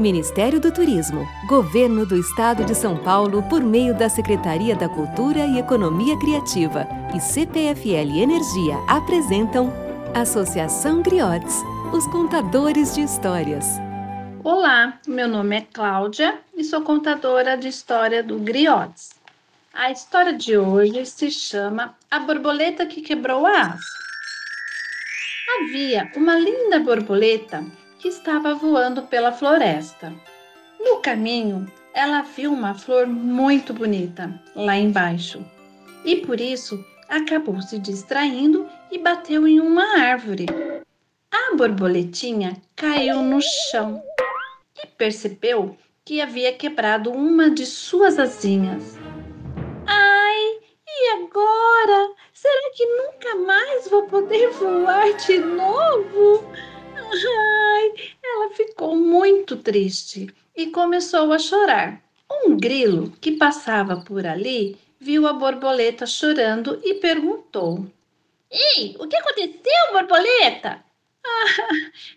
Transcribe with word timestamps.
Ministério 0.00 0.58
do 0.58 0.72
Turismo, 0.72 1.28
Governo 1.46 2.06
do 2.06 2.16
Estado 2.16 2.64
de 2.64 2.74
São 2.74 2.96
Paulo, 2.96 3.42
por 3.50 3.62
meio 3.62 3.94
da 3.94 4.08
Secretaria 4.08 4.74
da 4.74 4.88
Cultura 4.88 5.40
e 5.40 5.58
Economia 5.58 6.18
Criativa 6.18 6.88
e 7.14 7.20
CPFL 7.20 8.18
Energia 8.18 8.76
apresentam 8.88 9.70
Associação 10.14 11.02
Griotes, 11.02 11.54
os 11.92 12.06
contadores 12.06 12.94
de 12.94 13.02
histórias. 13.02 13.66
Olá, 14.42 14.98
meu 15.06 15.28
nome 15.28 15.58
é 15.58 15.66
Cláudia 15.70 16.38
e 16.56 16.64
sou 16.64 16.80
contadora 16.80 17.58
de 17.58 17.68
história 17.68 18.22
do 18.22 18.38
Griotes. 18.38 19.10
A 19.74 19.90
história 19.92 20.32
de 20.32 20.56
hoje 20.56 21.04
se 21.04 21.30
chama 21.30 21.94
A 22.10 22.20
Borboleta 22.20 22.86
que 22.86 23.02
Quebrou 23.02 23.46
a 23.46 23.50
Asa. 23.50 24.00
Havia 25.60 26.10
uma 26.16 26.38
linda 26.38 26.80
borboleta 26.80 27.62
que 28.00 28.08
estava 28.08 28.54
voando 28.54 29.02
pela 29.02 29.30
floresta. 29.30 30.12
No 30.80 30.96
caminho, 30.96 31.70
ela 31.92 32.22
viu 32.22 32.52
uma 32.52 32.74
flor 32.74 33.06
muito 33.06 33.74
bonita 33.74 34.40
lá 34.56 34.76
embaixo 34.76 35.44
e 36.04 36.16
por 36.16 36.40
isso 36.40 36.82
acabou 37.08 37.60
se 37.60 37.78
distraindo 37.78 38.66
e 38.90 38.98
bateu 38.98 39.46
em 39.46 39.60
uma 39.60 39.98
árvore. 39.98 40.46
A 41.30 41.56
borboletinha 41.56 42.56
caiu 42.74 43.22
no 43.22 43.40
chão 43.42 44.02
e 44.82 44.86
percebeu 44.86 45.76
que 46.04 46.20
havia 46.20 46.52
quebrado 46.52 47.10
uma 47.10 47.50
de 47.50 47.66
suas 47.66 48.18
asinhas. 48.18 48.96
Ai, 49.86 50.58
e 50.88 51.10
agora? 51.22 52.14
Será 52.32 52.70
que 52.74 52.86
nunca 52.86 53.34
mais 53.36 53.88
vou 53.88 54.04
poder 54.04 54.48
voar 54.50 55.12
de 55.14 55.38
novo? 55.38 56.42
Muito 59.50 59.64
triste 59.64 60.32
e 60.56 60.68
começou 60.68 61.32
a 61.32 61.38
chorar. 61.40 62.00
Um 62.30 62.56
grilo 62.56 63.10
que 63.20 63.32
passava 63.32 63.96
por 63.96 64.24
ali 64.24 64.78
viu 65.00 65.26
a 65.26 65.32
borboleta 65.32 66.06
chorando 66.06 66.80
e 66.84 66.94
perguntou: 66.94 67.84
Ei, 68.48 68.96
o 69.00 69.08
que 69.08 69.16
aconteceu, 69.16 69.92
borboleta? 69.92 70.84
Ah, 71.22 71.72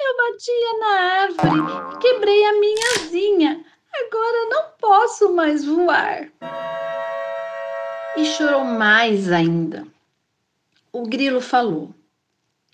eu 0.00 0.16
batia 0.16 0.78
na 0.80 1.00
árvore 1.20 1.96
e 1.96 1.98
quebrei 1.98 2.44
a 2.46 2.52
minha 2.54 2.94
asinha. 2.94 3.64
Agora 3.94 4.48
não 4.48 4.70
posso 4.80 5.34
mais 5.34 5.66
voar. 5.66 6.32
E 8.16 8.24
chorou 8.24 8.64
mais 8.64 9.30
ainda. 9.30 9.86
O 10.90 11.02
grilo 11.02 11.42
falou: 11.42 11.94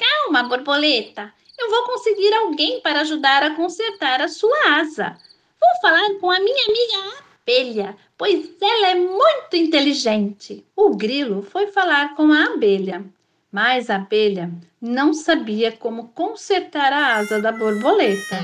Calma, 0.02 0.42
borboleta. 0.42 1.32
Eu 1.56 1.70
vou 1.70 1.84
conseguir 1.84 2.34
alguém 2.34 2.80
para 2.80 3.02
ajudar 3.02 3.44
a 3.44 3.54
consertar 3.54 4.20
a 4.20 4.26
sua 4.26 4.80
asa. 4.80 5.16
Vou 5.60 5.80
falar 5.80 6.18
com 6.18 6.28
a 6.28 6.40
minha 6.40 6.64
amiga 6.66 7.22
abelha, 7.42 7.96
pois 8.18 8.50
ela 8.60 8.88
é 8.88 8.94
muito 8.96 9.54
inteligente. 9.54 10.66
O 10.74 10.96
grilo 10.96 11.42
foi 11.42 11.68
falar 11.68 12.16
com 12.16 12.32
a 12.32 12.46
abelha, 12.46 13.04
mas 13.52 13.90
a 13.90 13.96
abelha 13.96 14.50
não 14.80 15.14
sabia 15.14 15.70
como 15.70 16.08
consertar 16.08 16.92
a 16.92 17.16
asa 17.18 17.40
da 17.40 17.52
borboleta. 17.52 18.38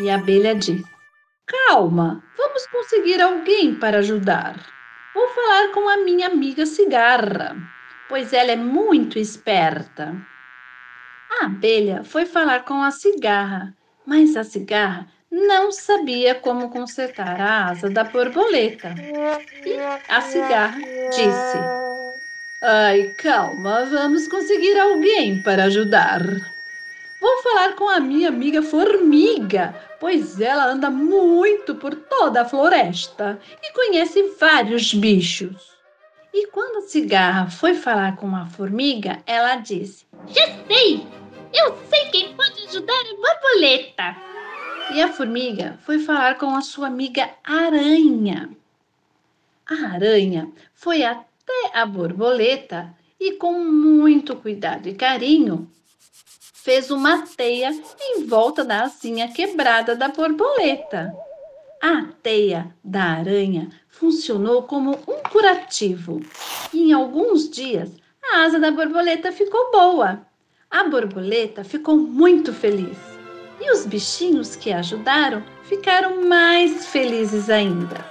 E 0.00 0.08
a 0.08 0.14
abelha 0.14 0.54
disse: 0.54 0.82
Calma, 1.46 2.24
vamos 2.38 2.66
conseguir 2.68 3.20
alguém 3.20 3.74
para 3.74 3.98
ajudar. 3.98 4.64
Vou 5.12 5.28
falar 5.28 5.72
com 5.72 5.86
a 5.88 5.98
minha 5.98 6.28
amiga 6.28 6.64
cigarra, 6.64 7.54
pois 8.08 8.32
ela 8.32 8.52
é 8.52 8.56
muito 8.56 9.18
esperta. 9.18 10.14
A 11.40 11.46
abelha 11.46 12.02
foi 12.02 12.24
falar 12.24 12.64
com 12.64 12.82
a 12.82 12.90
cigarra, 12.90 13.74
mas 14.06 14.36
a 14.36 14.44
cigarra 14.44 15.06
não 15.30 15.70
sabia 15.70 16.34
como 16.34 16.70
consertar 16.70 17.38
a 17.40 17.66
asa 17.66 17.90
da 17.90 18.04
borboleta. 18.04 18.94
E 19.64 19.76
a 20.08 20.20
cigarra 20.22 20.78
disse: 21.10 21.58
Ai, 22.62 23.14
calma, 23.18 23.84
vamos 23.84 24.26
conseguir 24.28 24.78
alguém 24.78 25.42
para 25.42 25.64
ajudar. 25.64 26.22
Vou 27.20 27.42
falar 27.42 27.74
com 27.74 27.88
a 27.88 28.00
minha 28.00 28.28
amiga 28.28 28.62
formiga, 28.62 29.74
pois 30.00 30.40
ela 30.40 30.66
anda 30.66 30.88
muito 30.88 31.74
por 31.74 31.94
toda 31.94 32.42
a 32.42 32.44
floresta 32.44 33.38
e 33.62 33.72
conhece 33.72 34.22
vários 34.38 34.94
bichos. 34.94 35.76
E 36.32 36.46
quando 36.48 36.78
a 36.78 36.88
cigarra 36.88 37.50
foi 37.50 37.74
falar 37.74 38.16
com 38.16 38.34
a 38.34 38.46
formiga, 38.46 39.22
ela 39.26 39.56
disse: 39.56 40.06
Já 40.28 40.46
sei! 40.66 41.06
Eu 41.52 41.76
sei 41.88 42.06
quem 42.10 42.34
pode 42.34 42.62
ajudar 42.66 42.92
a 42.92 43.14
borboleta. 43.14 44.16
E 44.94 45.02
a 45.02 45.12
formiga 45.12 45.78
foi 45.84 45.98
falar 45.98 46.38
com 46.38 46.54
a 46.54 46.60
sua 46.60 46.86
amiga 46.86 47.30
aranha. 47.44 48.50
A 49.68 49.94
aranha 49.94 50.50
foi 50.74 51.02
até 51.02 51.70
a 51.72 51.84
borboleta 51.84 52.94
e, 53.18 53.32
com 53.32 53.52
muito 53.52 54.36
cuidado 54.36 54.88
e 54.88 54.94
carinho, 54.94 55.70
fez 56.66 56.90
uma 56.90 57.26
teia 57.26 57.70
em 58.00 58.24
volta 58.26 58.64
da 58.64 58.82
asinha 58.82 59.28
quebrada 59.28 59.96
da 59.96 60.08
borboleta. 60.08 61.14
A 61.82 62.06
teia 62.22 62.74
da 62.82 63.02
aranha 63.02 63.70
funcionou 63.88 64.62
como 64.62 64.92
um 64.92 65.30
curativo 65.30 66.20
e, 66.72 66.90
em 66.90 66.92
alguns 66.92 67.48
dias, 67.50 67.90
a 68.22 68.44
asa 68.44 68.58
da 68.58 68.70
borboleta 68.70 69.32
ficou 69.32 69.70
boa. 69.70 70.26
A 70.76 70.84
borboleta 70.84 71.64
ficou 71.64 71.96
muito 71.96 72.52
feliz 72.52 72.98
e 73.58 73.72
os 73.72 73.86
bichinhos 73.86 74.54
que 74.54 74.70
ajudaram 74.70 75.42
ficaram 75.62 76.28
mais 76.28 76.88
felizes 76.88 77.48
ainda. 77.48 78.04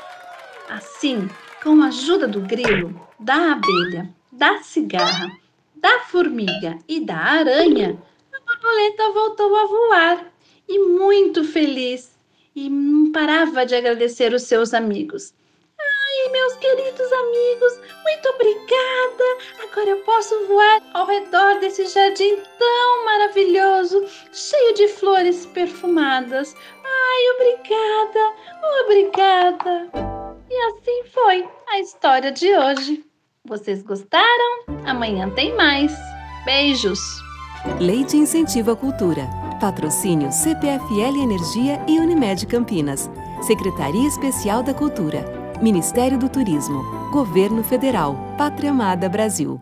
Assim, 0.67 1.29
com 1.61 1.83
a 1.83 1.89
ajuda 1.89 2.27
do 2.27 2.41
grilo, 2.41 2.99
da 3.19 3.51
abelha, 3.51 4.09
da 4.31 4.63
cigarra, 4.63 5.31
da 5.75 5.99
formiga 6.05 6.79
e 6.87 6.99
da 7.01 7.15
aranha, 7.15 8.01
a 8.33 8.39
borboleta 8.39 9.11
voltou 9.13 9.55
a 9.55 9.65
voar 9.67 10.33
e 10.67 10.79
muito 10.79 11.43
feliz 11.43 12.17
e 12.55 12.67
não 12.67 13.11
parava 13.11 13.63
de 13.63 13.75
agradecer 13.75 14.33
os 14.33 14.41
seus 14.41 14.73
amigos. 14.73 15.35
Ai, 16.05 16.31
meus 16.31 16.55
queridos 16.57 17.11
amigos, 17.11 17.79
muito 18.03 18.29
obrigada! 18.29 19.23
Agora 19.63 19.89
eu 19.89 19.97
posso 20.03 20.47
voar 20.47 20.81
ao 20.93 21.07
redor 21.07 21.59
desse 21.59 21.87
jardim 21.87 22.37
tão 22.59 23.05
maravilhoso, 23.05 24.05
cheio 24.31 24.73
de 24.75 24.87
flores 24.87 25.47
perfumadas. 25.47 26.55
Ai, 26.83 27.31
obrigada! 27.35 28.33
Obrigada! 28.83 29.89
E 30.49 30.55
assim 30.69 31.03
foi 31.11 31.47
a 31.69 31.79
história 31.79 32.31
de 32.31 32.55
hoje. 32.55 33.03
Vocês 33.43 33.81
gostaram? 33.81 34.65
Amanhã 34.85 35.29
tem 35.31 35.55
mais. 35.55 35.91
Beijos! 36.45 36.99
Leite 37.79 38.15
incentiva 38.15 38.73
a 38.73 38.75
cultura. 38.75 39.27
Patrocínio 39.59 40.31
CPFL 40.31 41.17
Energia 41.23 41.83
e 41.87 41.99
Unimed 41.99 42.45
Campinas. 42.45 43.09
Secretaria 43.41 44.07
Especial 44.07 44.61
da 44.61 44.73
Cultura. 44.73 45.44
Ministério 45.61 46.17
do 46.17 46.27
Turismo, 46.27 46.83
Governo 47.11 47.63
Federal, 47.63 48.15
Pátria 48.37 48.71
Amada 48.71 49.07
Brasil. 49.07 49.59